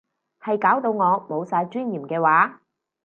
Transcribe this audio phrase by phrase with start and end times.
[0.39, 2.61] 係搞到我冇晒尊嚴嘅話